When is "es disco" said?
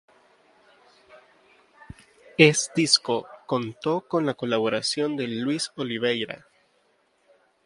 2.39-3.27